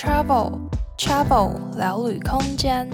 [0.00, 0.52] Travel
[0.96, 2.88] Travel 聊旅空间。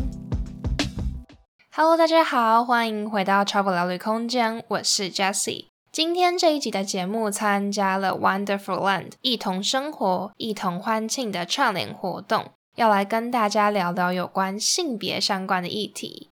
[1.77, 5.67] Hello，大家好，欢迎回到 Travel 聊旅空间，我是 Jessie。
[5.93, 16.31] 今天这一集的节目参加了 Wonderful Land 一同生活、一同欢庆的串联活动，要来跟大家聊聊有关性别相关的议题。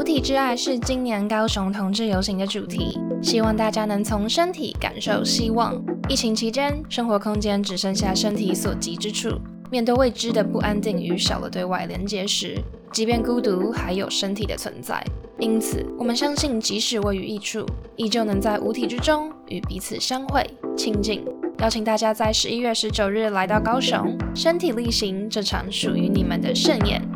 [0.00, 5.74] 五体之爱是今年高雄同志游行的主题，希望大家能从身体感受希望。
[6.08, 9.28] 疫情期间，生活空间只剩下身体所及之处，
[9.70, 12.56] 面对未知的不安定与少了对外连接时，
[12.94, 15.04] 即便孤独，还有身体的存在。
[15.38, 20.42] 因此，我们相信，即使位于异处，依旧能在五体之中与彼此相会
[20.74, 21.22] 亲近。
[21.58, 27.06] 邀请大家在十一月十九日来到高雄，身体力行这场属于你们的盛宴。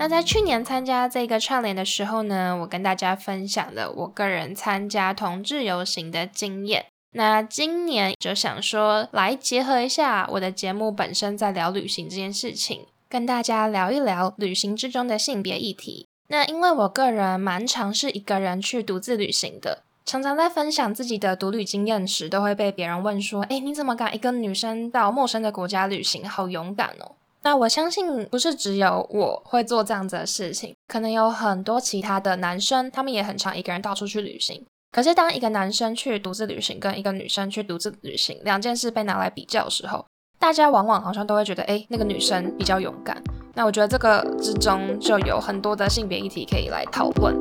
[0.00, 6.86] 那在去年参加这个串联的时候呢，我跟大家分享了我个人参加同志游行的经验。
[7.14, 16.06] 那今年就想说，来结合一下我的节目本身在聊旅行这件事情，跟大家聊一聊旅行之中的性别议题。
[16.28, 26.28] 那因为我个人蛮常是一个人去独自旅行的，常常在分享自己的独旅经验时，都会被别人问说：“诶，你怎么敢一个女生到陌生的国家旅行？
[26.28, 27.16] 好勇敢哦！”
[27.48, 34.62] 那我相信不是只有我会做这样子的事情，可能有很多其他的男生，他们也很常一个人到处去旅行。
[34.92, 40.04] 可是当一个男生去独自旅行，跟一个女生去独自旅行，两件事被拿来比较的时候，
[40.38, 43.16] 大家往往好像都会觉得，诶，那个女生比较勇敢。
[43.54, 47.34] 那我觉得这个之中就有很多的性别议题可以来讨论。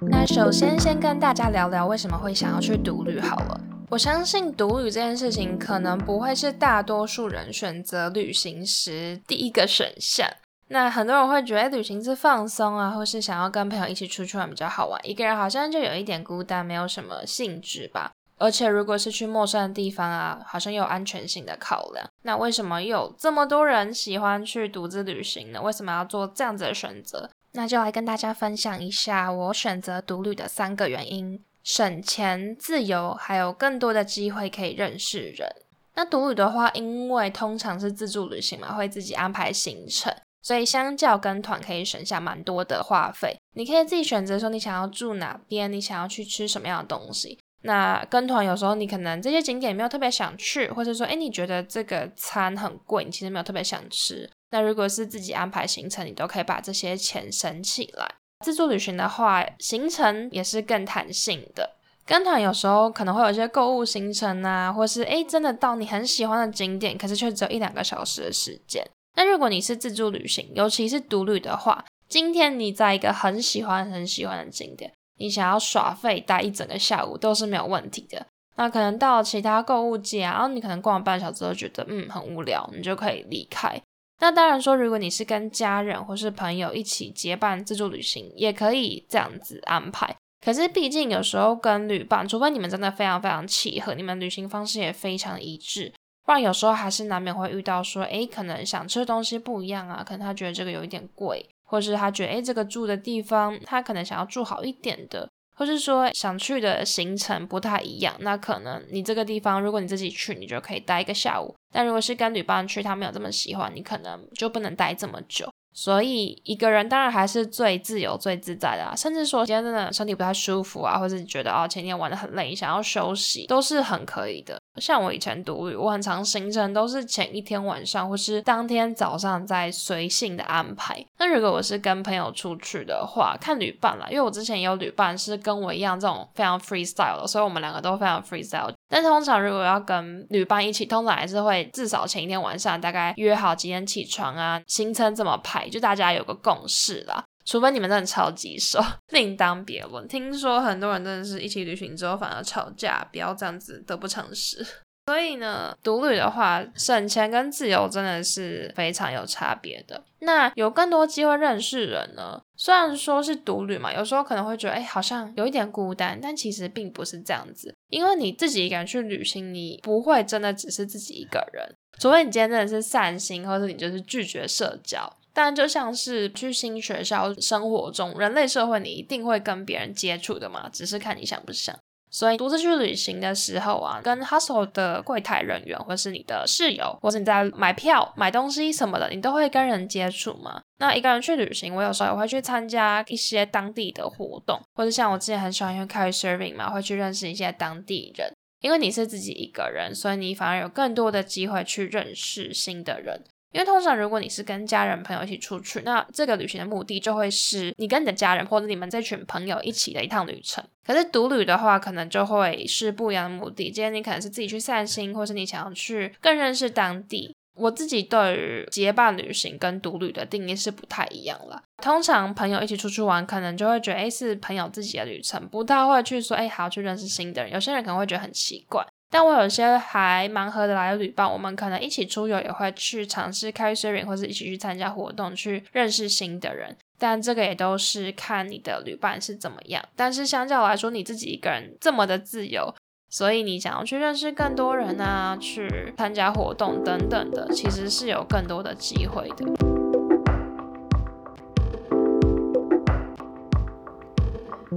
[0.00, 3.60] 那首先先跟大家聊聊为什么会想要去独旅好了。
[3.92, 10.26] 我相信独旅这件事情可能不会是大多数人选择旅行时第一个选项。
[10.68, 18.10] 那很多人会觉得旅行是放松啊，或是想要跟朋友一起出去玩比较好玩，一个人好像就有一点孤单，没有什么兴致吧。
[18.38, 22.08] 而且如果是去陌生的地方啊，好像有安全性的考量。
[22.22, 25.60] 那为什么有这么多人喜欢去独自旅行呢？
[25.60, 27.28] 为什么要做这样子的选择？
[27.52, 31.38] 那就来跟大家分享一下我选择独旅的三个原因。
[31.62, 35.48] 省钱、自由，还有更多的机会可以认识人。
[35.94, 43.36] 那独旅的话，因为通常是自助旅行嘛，会自己安排行程，所以相较跟团可以省下蛮多的花费。
[43.54, 47.38] 你可以自己选择说你想要住哪边，你想要去吃什么样的东西。
[47.64, 54.28] 那跟团有时候你可能这些景点没有特别想去，或者说，诶，你觉得这个餐很贵，你其实没有特别想吃。
[54.50, 58.14] 那如果是自己安排行程，你都可以把这些钱省起来。
[58.42, 61.76] 自助旅行的话，行程也是更弹性的。
[62.04, 68.84] 跟团有时候可能会有一些购物行程啊，或是诶真的到你很喜欢的景点，可是却只有一两个小时的时间。
[69.14, 78.26] 那如果你是自助旅行，尤其是独旅的话，今天你在一个很喜欢很喜欢的景点，你想要耍废待一整个下午都是没有问题的。
[78.56, 83.80] 那可能到其他购物街啊，然后你可能逛了半小时都觉得嗯很无聊，你就可以离开。
[84.22, 90.14] 那当然说，如果你是跟家人或是朋友一起结伴自助旅行，也可以这样子安排。
[90.40, 95.92] 可是毕竟有时候跟旅伴，除非你们真的非常非常契合，你们旅行方式也非常一致，
[96.24, 105.28] 不然有时候还是难免会遇到说，诶，可能想吃的东西不一样啊，可能他觉得这个有一点贵，或是他觉得，诶，这个住的地方他可能想要住好一点的。
[105.54, 115.48] 或是说想去的行程不太一样，那可能你这个地方，如果你自己去，你就可以待一个下午；但如果是跟旅伴去，他没有这么喜欢，你可能就不能待这么久。
[115.74, 118.94] 所以一个人当然还是最自由、最自在的啊。
[118.94, 124.60] 甚至说今天真的身体不太舒服啊，或者你觉得哦前天玩得很累，想要休息，都是很可以的。
[124.76, 131.02] 像我以前独旅，我很常行程都是前一天晚上或是当天早上再随性的安排。
[131.18, 138.70] 那如果我是跟朋友出去的话，看旅伴啦，因为我之前有旅伴是跟我一样这种非常 freestyle 的，所以我们两个都非常 freestyle。
[138.92, 147.24] 但通常如果要跟旅伴一起，通常还是会至少前一天晚上大概约好几点起床啊，行程怎么排，就大家有个共识啦。
[147.46, 148.78] 除非你们真的超级熟，
[149.08, 150.06] 另当别论。
[150.06, 154.64] 听说很多人真的是一起旅行之后反而吵架，不要这样子得不偿失。
[155.06, 160.04] 所以呢，独旅的话，省钱跟自由真的是非常有差别的。
[160.20, 162.40] 那有更多机会认识人呢？
[162.56, 167.74] 虽然说是独旅嘛，有时候可能会觉得，哎，好像有一点孤单，但其实并不是这样子。
[167.88, 175.12] 因为你自己一个人去旅行，你不会真的只是自己一个人，除非你今天真的是散心，或者你就是拒绝社交。
[175.34, 181.74] 但就像是去新学校生活中，人类社会你一定会跟别人接触的嘛，只是看你想不想。
[182.12, 190.60] 所以独自去旅行的时候啊，跟 hustle 的柜台人员，或是你的室友，或是你在买票、买东西什么的，你都会跟人接触嘛。
[190.78, 198.30] 那一个人去旅行，我有时候也会去参加一些当地的活动，或者像我之前很喜欢用 Couchsurfing 嘛，会去认识一些当地人。
[198.60, 203.24] 因为你是自己一个人，所以你反而有更多的机会去认识新的人。
[203.52, 210.64] 因为通常如果你是跟家人朋友一起出去，那这个旅行的目的就会是你跟你的家人或者你们这群朋友一起的一趟旅程。
[210.84, 213.70] 可是独旅的话，可能就会是不一样的目的。
[213.70, 217.34] 今天你可能是自己去散心，或是你想要去更认识当地。
[217.54, 221.62] 我自己对于结伴旅行跟独旅的定义是不太一样了。
[221.82, 227.52] 通常朋友一起出去玩，可能就会觉得，诶，是朋友自己的旅程，不太会去说，诶，还要去认识新的人。
[227.52, 228.82] 有些人可能会觉得很奇怪。
[229.12, 236.74] 但我有些还蛮合得来的旅伴，我们可能一起出游，也会去尝试 Couchsurfing，或者一起去参加活动，去认识新的人。
[236.98, 239.84] 但这个也都是看你的旅伴是怎么样。
[239.94, 242.74] 但是相较来说，你自己一个人这么的自由，
[243.10, 249.44] 所以你想要去认识更多人啊，去参加活动等等的，其实是有更多的机会的。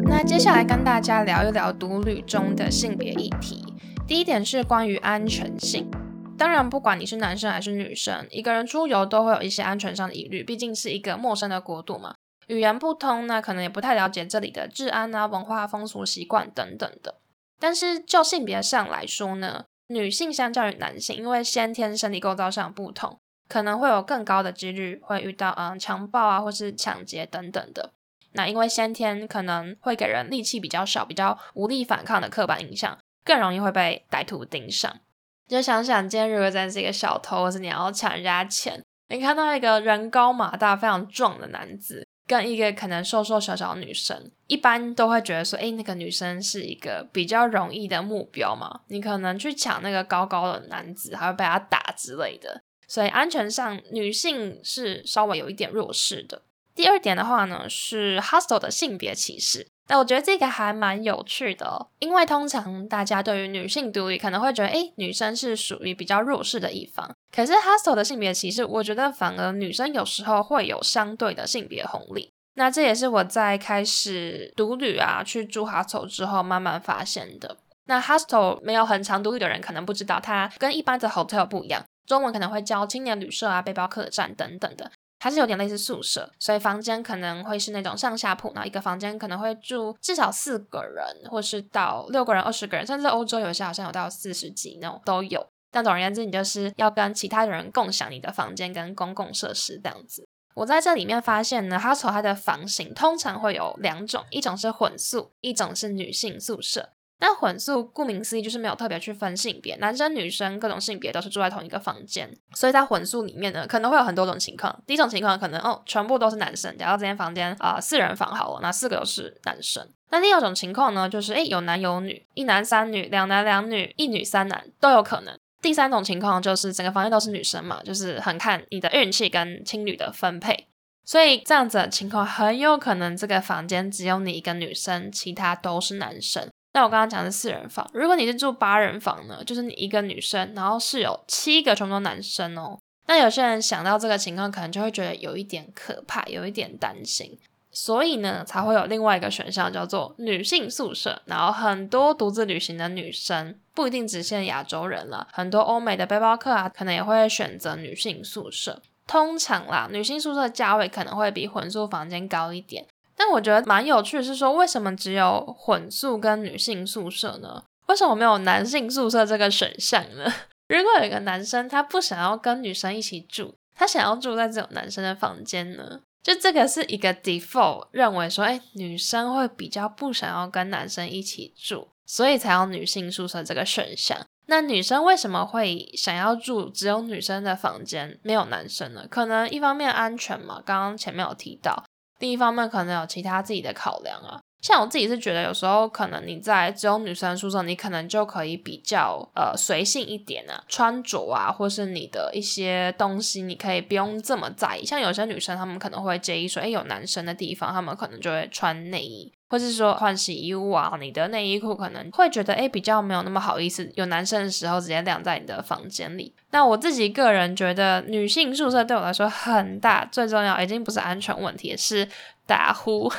[0.04, 3.64] 那接下来跟大家聊一聊独旅中的性别议题。
[4.08, 5.90] 第一点是关于安全性，
[6.38, 12.14] 当然，不管你是男生还是女生，一个人出游都会有一些安全上的疑虑，毕竟是一个陌生的国度嘛，
[12.46, 17.16] 语言不通，那可能也不太了解这里的治安啊、文化、风俗习惯等等的。
[17.60, 23.18] 但是就性别上来说呢，女性相较于男性，因为先天生理构造上不同，
[23.50, 27.92] 可能会有更高的几率会遇到嗯强暴啊，或是抢劫等等的。
[28.34, 33.00] 那因为先天可能会给人力气比较少、比较无力反抗的刻板印象。
[33.26, 35.02] 更容易会被歹徒盯上。
[35.48, 48.82] 就想想，今天如果真是一个小偷，或是你要抢人家钱，你看到一个人高马大、非常壮的男子，跟一个可能瘦瘦小小的女生，一般都会觉得说，诶，那个女生是一个比较容易的目标嘛。
[48.88, 52.62] 你可能去抢那个高高的男子，还会被他打之类的。
[52.88, 56.42] 所以安全上，女性是稍微有一点弱势的。
[56.74, 59.68] 第二点的话呢，是 hostel 的性别歧视。
[59.88, 67.16] 那我觉得这个还蛮有趣的，因为通常大家对于女性独旅可能会觉得，诶，女生是属于比较弱势的一方。
[67.32, 72.32] 可是 hostel 的性别歧视，我觉得反而女生有时候会有相对的性别红利。
[72.56, 77.58] 那这也是我在开始独旅啊，去住 hostel 之后慢慢发现的。
[77.88, 84.90] 那 hostel 没有很长独旅的人可能不知道，它跟一般的 hotel 不一样，中文可能会叫青年旅社啊、背包客栈等等的。
[85.26, 95.44] 它是有点类似宿舍，所以房间可能会是那种上下铺，然后一个房间可能会住至少四个人，或是到六个人、二十个人，甚至欧洲有些好像有到四十几那种都有。
[95.72, 100.28] 但总而言之，你就是要跟其他的人共享你的房间跟公共设施这样子。
[100.54, 106.90] 我在这里面发现呢，它从它的房型通常会有两种，一种是混宿，一种是女性宿舍。
[107.20, 114.84] 那混宿顾名思义就是没有特别去分性别，男生女生各种性别都是住在同一个房间，所以在混宿里面呢，可能会有很多种情况。
[114.86, 119.88] 第一种情况可能哦，全部都是男生，假如这间房间啊、四人房好了，那四个都是男生。
[120.10, 125.38] 那第二种情况呢，就是诶有男有女，一男三女，两男两女，一女三男都有可能。
[125.62, 130.68] 第三种情况就是整个房间都是女生嘛，就是很看你的运气跟青旅的分配，
[131.04, 136.50] 所以这样子的情况很有可能这个房间只有你一个女生，其他都是男生。
[136.76, 142.78] 那我刚刚讲的是四人房，如果你是住八人房呢，就是你一个女生，然后室友七个全部都男生哦。
[143.08, 147.40] 那有些人想到这个情况，可能就会觉得有一点可怕，有一点担心，
[147.72, 151.22] 所以呢，才会有另外一个选项叫做女性宿舍。
[151.28, 158.82] 然后很多独自旅行的女生，不一定只限亚洲人了，很多欧美的背包客啊，可能也会选择女性宿舍。
[159.08, 162.86] 通常啦，女性宿舍价位可能会比混宿房间高一点。
[163.16, 167.64] 但我觉得蛮有趣的是说，为什么只有混宿跟女性宿舍呢？
[167.88, 170.32] 为什么没有男性宿舍这个选项呢？
[170.68, 176.02] 如果有一个男生他不想要跟女生一起住，他想要住在这种男生的房间呢？
[176.24, 184.18] 就这个是一个 default 认为说，哎，女生会比较不想要跟男生一起住，所以才有女性宿舍这个选项。
[184.48, 189.06] 那女生为什么会想要住只有女生的房间，没有男生呢？
[189.08, 191.84] 可能一方面安全嘛，刚刚前面有提到。
[192.20, 194.40] 另一方面，可能有其他自己的考量啊。
[194.62, 204.84] 像我自己是觉得，有时候可能你在只有女生宿舍，你可能就可以比较呃随性一点啊，穿着啊，或是你的一些东西，你可以不用这么在意。
[204.84, 209.32] 像有些女生，她们可能会介意说，哎，有男生的地方，她们可能就会穿内衣。
[209.56, 216.36] 或是说换洗衣物啊，你的内衣裤可能会觉得诶比较没有那么好意思，有男生的时候直接晾在你的房间里。
[216.52, 222.06] 那我自己个人觉得，女性宿舍对我来说很大，最重要已经不是安全问题，是
[222.46, 223.10] 打呼。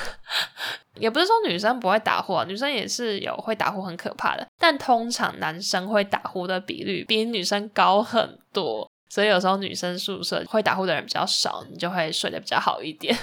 [1.00, 13.16] 也不是说女生不会打呼啊，女生也是有会打呼很可怕的，但通常男生会打呼的比率比女生高很多，所以有时候女生宿舍会打呼的人比较少，你就会睡得比较好一点。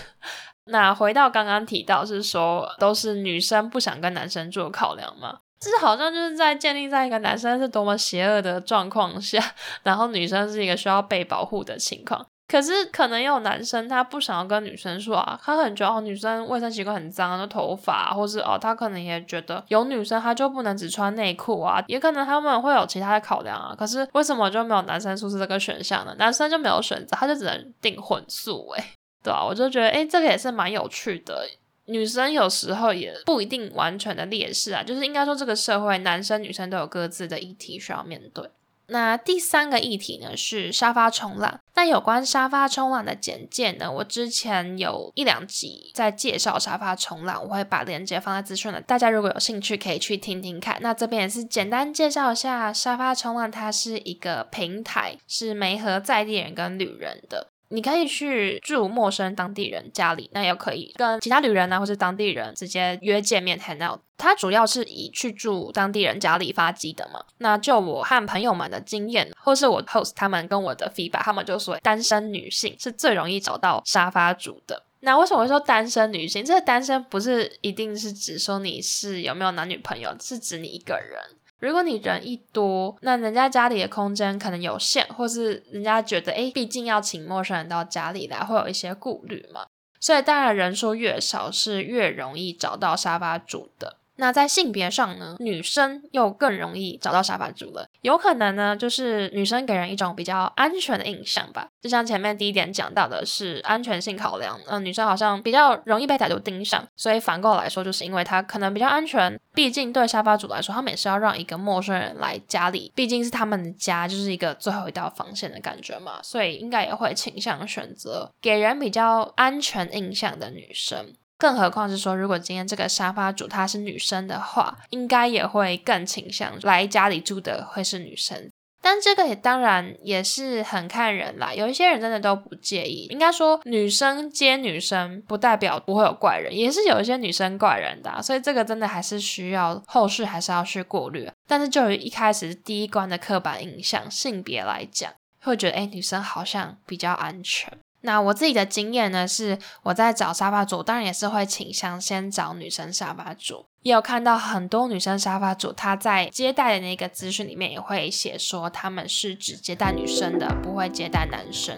[0.65, 5.39] 那回到刚刚提到，是说都是女生不想跟男生做考量吗？
[5.59, 9.41] 这好像就是在建立在一个男生是多么邪恶的状况下，
[9.83, 12.25] 然后女生是一个需要被保护的情况。
[12.45, 23.73] 可是可能有男生他不想要跟女生说啊，他很觉得哦女生卫生习惯很脏，的头发，或是哦他可能也觉得有女生他就不能只穿内裤啊，也可能他们会有其他的考量啊。
[23.77, 26.13] 可是为什么就没有男生宿舍这个选项呢？
[26.19, 28.83] 男生就没有选择，他就只能订混宿诶。
[29.23, 31.47] 对啊，我就觉得，诶，这个也是蛮有趣的。
[31.85, 38.49] 女生有时候也不一定完全的劣势啊，就是应该说这个社会，男生女生都有各自的议题需要面对。
[38.87, 41.59] 那第三个议题呢，是沙发冲浪。
[41.75, 50.77] 那有关沙发冲浪的简介呢，我之前有一两集在介绍沙发冲浪，我会把链接放在资讯栏，大家如果有兴趣可以去听听看。
[50.81, 57.52] 那这边也是简单介绍一下沙发冲浪，它是一个平台，是媒合在地人跟旅人的。
[57.73, 63.99] 你可以去住陌生当地人家里，那也可以跟其他旅人啊，或是当地人直接约见面 hang out。
[64.15, 67.25] 它主要是以去住当地人家里发迹的嘛。
[67.39, 74.83] 那就我和朋友们的经验，或是我 host 他们跟我的 feedback，他们就说单身女性是最容易找到沙发主的。
[74.99, 76.45] 那为什么会说单身女性？
[76.45, 81.19] 这个单身不是一定是指说你是有没有男女朋友，是指你一个人。
[81.63, 89.65] 如果你人一多，那人家家里的空间可能有限，或是人家觉得，诶，毕竟要请陌生人到家里来，会有一些顾虑嘛。
[90.01, 93.95] 所以当然人数越少，是越容易找到沙发主的。
[94.17, 97.87] 那在性别上呢，女生又更容易找到沙发主了。
[98.01, 101.67] 有可能呢，就是女生给人一种比较安全的印象吧。
[101.81, 109.39] 就像前面第一点讲到的是安全性考量，嗯、女生好像比较容易被歹徒盯上，所以反过来说，就是因为她可能比较安全。
[109.55, 116.19] 毕竟对沙发主来说，他们也是要让一个陌生人来家里，毕竟是他们的家，就是一个最后一道防线的感觉嘛。
[116.23, 121.13] 所以应该也会倾向选择给人比较安全印象的女生。
[121.37, 128.49] 更何况是说，如果今天这个沙发主她是女生的话，应该也会更倾向来家里住的会是女生。
[128.85, 133.07] 但这个也当然也是很看人啦，有一些人真的都不介意。
[133.09, 141.31] 应该说，女生接女生不代表不会有怪人，也是有一些女生怪人的，所以这个真的还是需要后续还是要去过滤。
[141.47, 145.09] 但是就于一开始第一关的刻板印象，性别来讲，
[145.41, 147.71] 会觉得诶，女生好像比较安全。
[148.05, 153.65] 那我自己的经验呢，是我在找沙发主，当然也是会倾向先找女生沙发主。
[153.81, 161.77] 也有看到很多女生沙发主，她在接待的那个资讯里面也会写说，他们是只接待女生的，不会接待男生。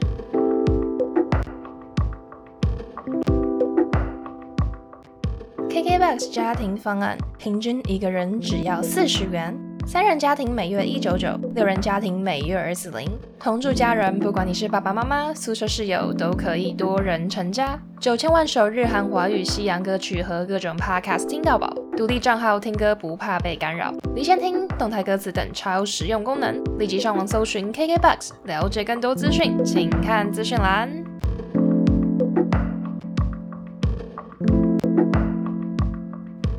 [5.69, 9.55] KKBOX 家庭方案，平均一个人只要四十元。
[9.87, 13.07] 三人家庭每月一九九，六人家庭每月二四零。
[13.39, 17.79] 同住家人，不管你是爸爸妈妈、宿舍室友，都可以多人成家。
[17.99, 26.63] 九千万首日韩华语西洋歌曲和各种 podcast 听到饱，独立账号听歌不怕被干扰，离线听、动态歌词等超实用功能。
[26.79, 31.04] 立即上网搜寻 KKBOX，了解更多资讯，请看资讯栏。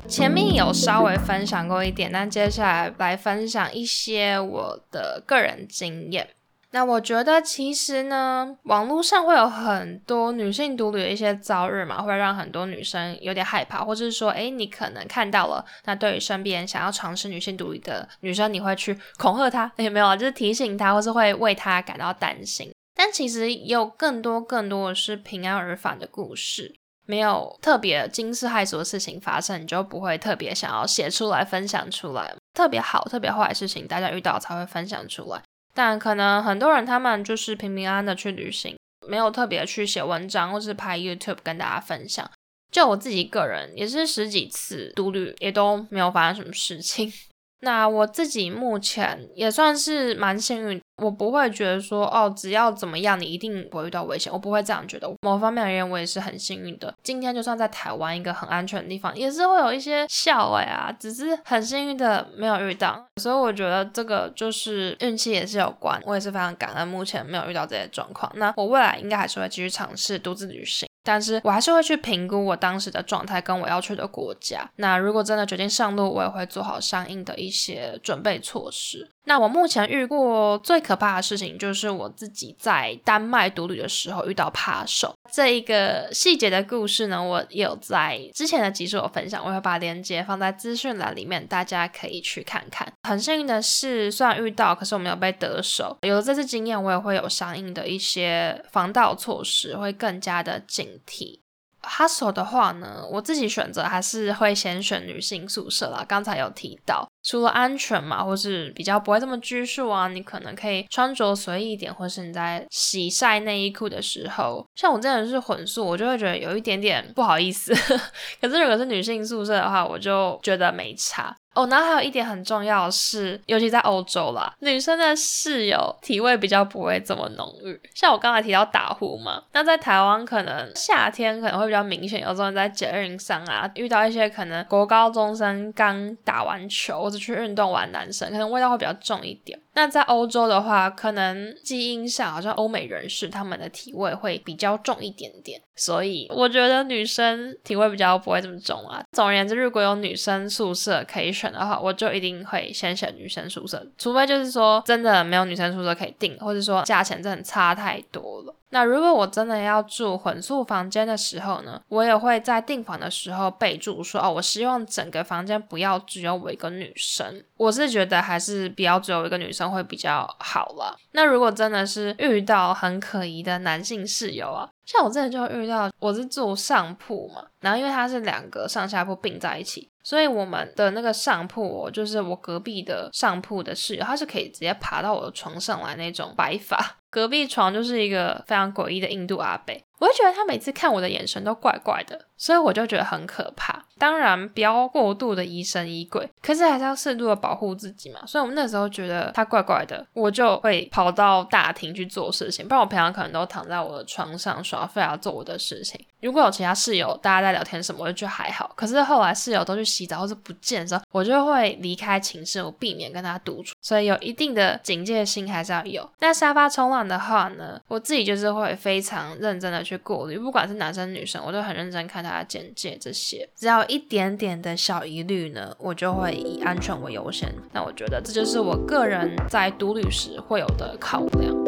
[0.09, 6.29] 前面有稍微分享过一点，但接下来来分享一些我的个人经验。
[6.71, 20.17] 那我觉得其实呢，网络上会有很多女性独旅的一些遭遇嘛，会让很多女生有点害怕，或者是说，诶，你可能看到了，那对于身边想要尝试女性独旅的女生，你会去恐吓她，有没有啊？
[20.17, 22.73] 就是提醒她，或是会为她感到担心。
[22.95, 26.77] 但其实有更多更多的是平安而返的故事。
[27.07, 32.35] 没有特别惊世骇俗的事情发生，你就不会特别想要写出来分享出来。
[32.53, 35.43] 特别好、特别坏的事情，大家遇到才会分享出来。
[35.75, 42.29] 但可能很多人他们就是平平安安的去旅行，没有特别去写文章或是拍 YouTube 跟大家分享。
[42.73, 47.13] 就我自己个人也是十几次独旅，也都没有发生什么事情。
[47.61, 54.33] 那我自己目前也算是蛮幸运，我不会觉得说哦，只要怎么样，你一定会遇到危险。
[54.33, 55.07] 我不会这样觉得。
[55.21, 56.95] 某方面而言，我也是很幸运的。
[57.03, 63.07] 今天就算在台湾一个很安全的地方，也是会有一些笑话啊，只是很幸运的没有遇到。
[63.21, 66.01] 所以我觉得这个就是运气也是有关。
[66.07, 68.31] 我也是非常感恩，目前没有遇到这些状况。
[68.37, 70.89] 那我未来应该还是会继续尝试独自旅行。
[71.03, 74.69] 但是我还是会去评估我当时的状态跟我要去的国家。
[74.77, 79.09] 那如果真的决定上路，我也会做好相应的一些准备措施。
[79.27, 85.13] 那我目前遇过最可怕的事情，就是我自己在丹麦独旅的时候遇到扒手。
[85.33, 92.91] 这一个细节的故事呢，我有在之前的集数有分享，我会把链接放在资讯栏里面，大家可以去看看。
[93.03, 95.97] 很幸运的是，虽然遇到，可是我没有被得手。
[96.03, 101.41] 有了这次经验，我也会有相应的一些防盗措施，会更加的警惕。
[101.87, 106.05] Hustle 的话呢，我自己选择还是会先选女性宿舍啦。
[106.07, 117.73] 刚才有提到，除了安全嘛，或是比较不会这么拘束啊，你可能可以穿着随意一点，或是你在洗晒内衣裤的时候，像我这样是混宿，我就会觉得有一点点不好意思。
[118.41, 121.35] 可是如果是女性宿舍的话，我就觉得没差。
[121.57, 127.81] 哦，然后还有一点很重要的是，尤其在欧洲啦，女生的室友体味比较不会这么浓郁。
[127.95, 139.59] 像我刚才提到打呼嘛，那在台湾可能夏天可能会比较明显，有时候在捷运上啊，遇到一些可能国高中生刚打完球或者去运动完男生，可能味道会比较重一点。
[139.77, 149.05] 那在欧洲的话，可能基因上好像欧美人士他们的体味会比较重一点点，所以我觉得女生体味比较不会这么重啊。
[149.13, 158.57] 总而言之，如果有女生宿舍可以选的话，我就一定会先选女生宿舍，除非就是说真的没有女生宿舍可以订，或者说价钱真的差太多了。
[158.77, 167.43] 那如果我真的要住混宿房间的时候呢，我也会在订房的时候备注说，哦，我希望整个房间不要只有我一个女生。
[167.57, 170.95] 我是觉得还是不要只有一个女生会比较好了。
[171.13, 186.99] 那如果真的是遇到很可疑的男性室友啊，像我之前就遇到，我是住上铺嘛，然后因为它是两个上下铺并在一起，所以我们的那个上铺，哦，就是我隔壁的上铺的室友，他是可以直接爬到我的床上来那种白发。
[187.17, 193.83] 隔壁床就是一个非常诡异的印度阿伯，我会觉得他每次看我的眼神都怪怪的，所以我就觉得很可怕。
[193.97, 198.21] 当然不要过度的疑神疑鬼，可是还是要适度的保护自己嘛。
[198.27, 205.99] 所以我们那时候觉得他怪怪的，我就会跑到大厅去做事情，不然我平常可能都躺在我的床上耍废啊，做我的事情。
[206.21, 208.71] 如果有其他室友，大家在聊天什么，我就觉得还好。
[208.77, 213.75] 可是后来室友都去洗澡或者不见的时候，我就会离开寝室，我避免跟他独处。
[213.81, 216.11] 所以有一定的警戒心还是要有。
[216.19, 223.49] 那沙发冲浪的话呢，我自己就是会非常认真的去过滤，不管是男生女生，我都很认真看他的简介这些。
[223.57, 227.53] 只要一点点的小疑虑呢，我就会以安全为优先。
[227.73, 231.66] 那我觉得这就是我个人在独旅时会有的考量。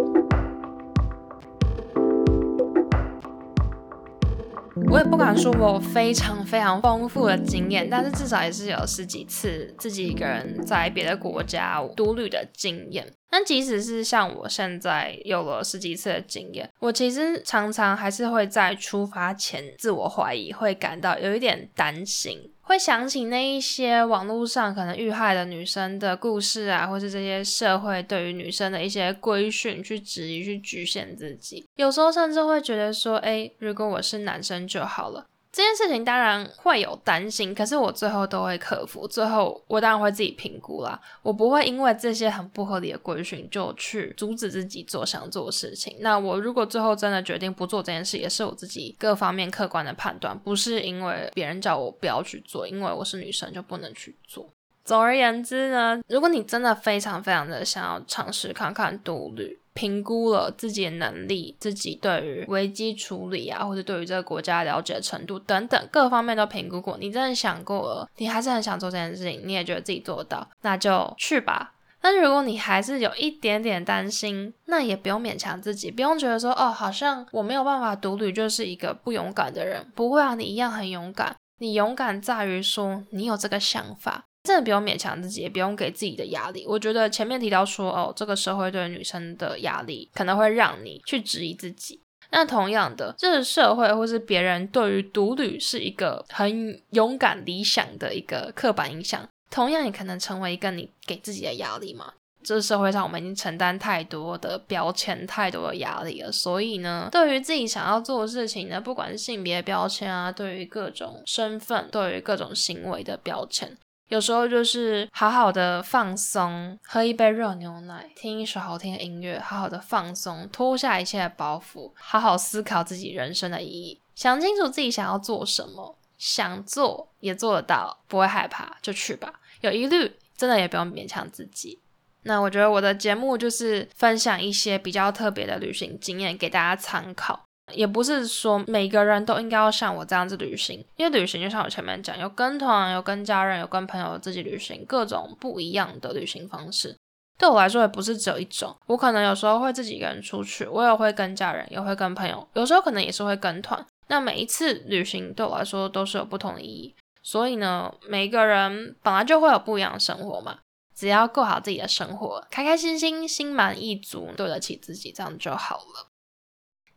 [4.90, 13.07] 我也不敢说我非常非常丰富的经验，但是至少也是有十几次自己一个人在别的国家独旅的经验。
[13.31, 22.51] 但即使是像我现在有了十几次的经验，我其实常常还是会在出发前自我怀疑，会感到有一点担心。
[22.68, 31.66] 会想起那一些网络上可能遇害的女生的故事啊，或是这些社会对于女生的一些规训，去质疑、去局限自己。
[31.76, 35.24] 有时候甚至会觉得说，哎，如果我是男生就好了。
[35.50, 39.08] 这件事情当然会有担心，可是我最后都会克服。
[39.08, 45.96] 最后我当然会自己评估啦，我不会因为这些很不合理的规训就去阻止自己做想做的事情。
[46.00, 54.48] 那我如果最后真的决定不做这件事，也是我自己各方面客观的判断，不是因为别人叫我不要去做，因为我是女生就不能去做。
[54.84, 71.74] 总而言之呢，如果你真的非常非常的想要尝试看看独旅，评估了自己的能力，自己对于危机处理啊，或者对于这个国家了解的程度等等各方面都评估过，你真的想过了，你还是很想做这件事情，你也觉得自己做得到，那就去吧。
[72.00, 79.86] 但如果你还是有一点点担心，那也不用勉强自己，不用觉得说哦，好像我没有办法独旅，就是一个不勇敢的人。
[79.94, 81.36] 不会啊，你一样很勇敢。
[81.60, 84.24] 你勇敢在于说你有这个想法。
[84.48, 86.64] 真的不用勉强自己，也不用给自己的压力。
[86.66, 92.00] 我觉得前面提到说，哦，这个社会对女生的压力可能会让你去质疑自己。
[92.30, 102.14] 那同样的，这个社会或是别人对于独旅是一个很勇敢、理想的一个刻板印象，同样也可能成为一个你给自己的压力嘛。
[102.42, 106.32] 这个社会上，我们已经承担太多的标签、太多的压力了。
[106.32, 113.76] 所以呢，对于自己想要做的事情呢，不管是性别标签啊，对于各种身份，对于各种行为的标签。
[114.08, 129.40] 有时候就是好好的放松，喝一杯热牛奶，听一首好听的音乐，好好的放松，脱下一切的包袱，好好思考自己人生的意义，想清楚自己想要做什么，想做也做得到，不会害怕就去吧。
[129.60, 131.78] 有疑虑真的也不用勉强自己。
[132.22, 137.47] 那我觉得我的节目就是分享一些比较特别的旅行经验给大家参考。
[137.72, 146.96] 也不是说每个人都应该要像我这样子旅行，因为旅行就像我前面讲，有跟团，有跟家人，有跟朋友自己旅行，各种不一样的旅行方式。
[147.38, 153.87] 对我来说也不是只有一种，我可能有时候会自己一个人出去，我也会跟家人，也会跟朋友，有时候可能也是会跟团。
[154.09, 160.59] 那每一次旅行对我来说都是有不同的意义，所以呢，每一个人本来就会有不一样的生活嘛，
[160.96, 166.09] 只要过好自己的生活，开开心心，心满意足，对得起自己，这样就好了。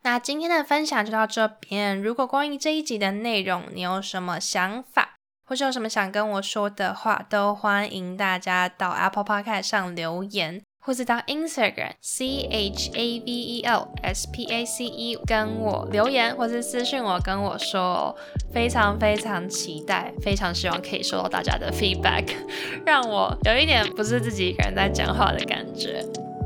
[0.04, 2.00] 那今天的分享就到这边。
[2.02, 15.16] 如果关于这一集的内容，你有什么想法，或是有什么想跟我说的话，都欢迎大家到 Apple Podcast 上留言，或是到 Instagram C H A V E L S P A C E
[15.24, 18.16] 跟我留言，或是私讯我跟我说。
[18.52, 22.26] 非常非常期待，非常希望可以收到大家的 feedback，
[22.84, 26.04] 让我有一点不是自己一个人在讲话的感觉。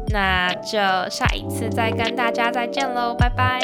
[0.08, 0.78] 那就
[1.10, 3.60] 下一次再跟大家再见喽，拜拜！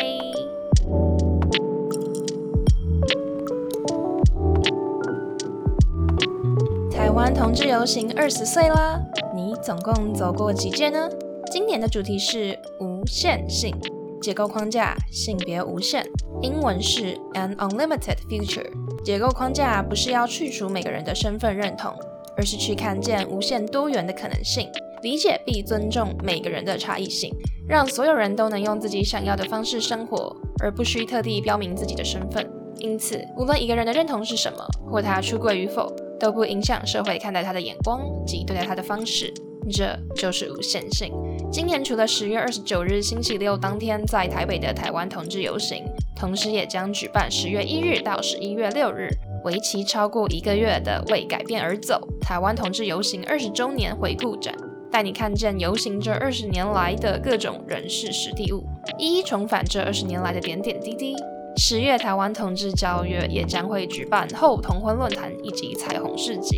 [6.90, 9.00] 台湾同志游行二十岁啦，
[9.34, 11.08] 你总共走过几届呢？
[11.50, 13.74] 今年的主题是无限性
[14.20, 16.04] 结构框架，性别无限，
[16.40, 18.70] 英文是 An Unlimited Future。
[19.04, 21.92] 结构框架不是要去除每个人的身份认同，
[22.36, 24.70] 而是去看见无限多元的可能性。
[25.02, 27.34] 理解并尊重每个人的差异性，
[27.68, 32.48] 让所有人都能用自己想要的方式生活，而不需特地标明自己的身份。
[32.78, 39.32] 因此，无论一个人的认同是什么，或他出柜与否，都不影响社会看待他的眼光及对待他的方式。
[39.70, 41.12] 这就是无限性。
[41.50, 45.84] 今年除了十月二十九日星期六当天在台北的台湾同志游行，
[46.16, 49.08] 同时也将举办十月一日到十一月六日，
[49.44, 54.52] 为期超过一个月的为改变而走台湾同志游行二十周年回顾展。
[54.92, 58.62] 带你看见游行这二十年来的各种人事实地物，
[58.98, 61.16] 一一重返这二十年来的点点滴滴。
[61.56, 66.56] 十月台湾同志交约也将会举办后同婚论坛以及彩虹市集，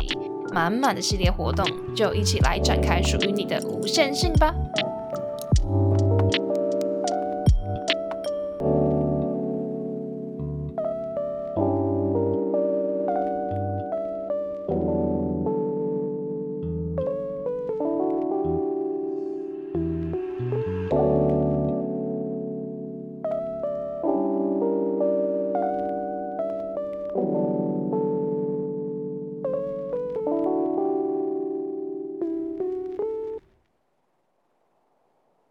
[0.53, 4.53] 满满的系列活动，就一起来展开属于你的无限性吧。